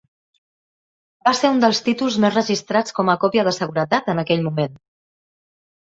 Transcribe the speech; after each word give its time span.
Va 1.27 1.33
ser 1.41 1.51
un 1.57 1.61
dels 1.65 1.83
títols 1.91 2.17
més 2.25 2.35
registrats 2.39 2.99
com 3.01 3.15
a 3.15 3.19
còpia 3.27 3.47
de 3.51 3.57
seguretat 3.61 4.13
en 4.15 4.27
aquell 4.27 4.47
moment. 4.51 4.85